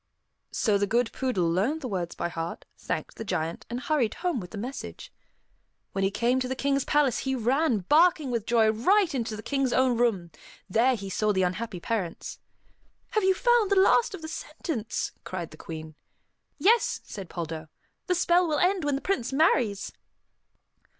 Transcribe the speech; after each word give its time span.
So 0.49 0.79
the 0.79 0.87
good 0.87 1.11
poodle 1.13 1.47
learned 1.47 1.81
the 1.81 1.87
words 1.87 2.15
by 2.15 2.27
heart, 2.27 2.65
thanked 2.75 3.17
the 3.17 3.23
Giant, 3.23 3.67
and 3.69 3.79
hurried 3.79 4.15
home 4.15 4.39
with 4.39 4.49
the 4.49 4.57
message. 4.57 5.13
When 5.91 6.03
he 6.03 6.09
came 6.09 6.39
to 6.39 6.47
the 6.47 6.55
King's 6.55 6.83
palace, 6.85 7.19
he 7.19 7.35
ran, 7.35 7.81
barking 7.81 8.31
with 8.31 8.47
joy, 8.47 8.71
right 8.71 9.13
into 9.13 9.35
the 9.35 9.43
King's 9.43 9.71
own 9.71 9.95
room. 9.99 10.31
There 10.67 10.95
he 10.95 11.07
saw 11.11 11.31
the 11.31 11.43
unhappy 11.43 11.79
parents. 11.79 12.39
"Have 13.11 13.23
you 13.23 13.35
found 13.35 13.69
the 13.69 13.75
last 13.75 14.15
of 14.15 14.23
the 14.23 14.27
sentence?" 14.27 15.11
cried 15.23 15.51
the 15.51 15.57
Queen. 15.57 15.93
"Yes," 16.57 17.01
said 17.03 17.29
Poldo. 17.29 17.67
"The 18.07 18.15
spell 18.15 18.47
will 18.47 18.57
end 18.57 18.83
when 18.83 18.95
the 18.95 19.01
prince 19.01 19.31
marries." 19.31 19.93